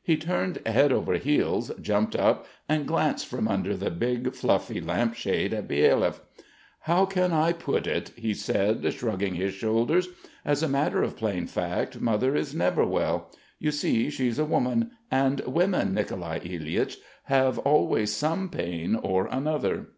[0.00, 5.52] He turned head over heels, jumped up, and glanced from under the big, fluffy lampshade
[5.52, 6.20] at Byelyaev.
[6.82, 10.08] "How can I put it?" he said, shrugging his shoulders.
[10.44, 13.32] "As a matter of plain fact mother is never well.
[13.58, 19.88] You see she's a woman, and women, Nicolai Ilyich, have always some pain or another."